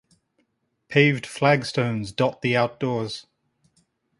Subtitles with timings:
[0.87, 3.27] Paved flagstones dot the outdoors.